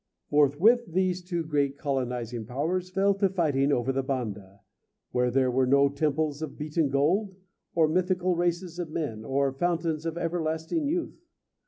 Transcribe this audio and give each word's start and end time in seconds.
Forthwith 0.31 0.83
these 0.87 1.21
two 1.23 1.43
great 1.43 1.77
colonising 1.77 2.47
powers 2.47 2.89
fell 2.89 3.13
to 3.13 3.29
fighting 3.29 3.71
over 3.71 3.91
the 3.91 4.01
Banda, 4.01 4.61
where 5.11 5.29
there 5.29 5.51
were 5.51 5.67
no 5.67 5.89
temples 5.89 6.41
of 6.41 6.57
beaten 6.57 6.89
gold, 6.89 7.35
or 7.75 7.87
mythical 7.87 8.35
races 8.35 8.79
of 8.79 8.89
men, 8.89 9.23
or 9.23 9.53
fountains 9.53 10.07
of 10.07 10.17
everlasting 10.17 10.87
youth. 10.87 11.23